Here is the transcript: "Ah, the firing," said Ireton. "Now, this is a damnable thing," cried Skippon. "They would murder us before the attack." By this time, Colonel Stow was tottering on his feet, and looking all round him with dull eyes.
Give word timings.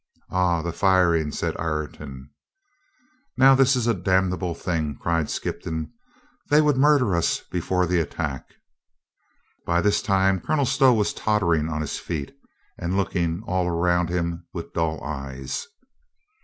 "Ah, 0.31 0.63
the 0.63 0.71
firing," 0.73 1.31
said 1.31 1.55
Ireton. 1.59 2.31
"Now, 3.37 3.53
this 3.53 3.75
is 3.75 3.85
a 3.85 3.93
damnable 3.93 4.55
thing," 4.55 4.97
cried 4.99 5.29
Skippon. 5.29 5.93
"They 6.49 6.59
would 6.59 6.75
murder 6.75 7.15
us 7.15 7.41
before 7.51 7.85
the 7.85 7.99
attack." 7.99 8.49
By 9.63 9.79
this 9.79 10.01
time, 10.01 10.39
Colonel 10.39 10.65
Stow 10.65 10.95
was 10.95 11.13
tottering 11.13 11.69
on 11.69 11.81
his 11.81 11.99
feet, 11.99 12.35
and 12.79 12.97
looking 12.97 13.43
all 13.45 13.69
round 13.69 14.09
him 14.09 14.47
with 14.51 14.73
dull 14.73 15.03
eyes. 15.03 15.67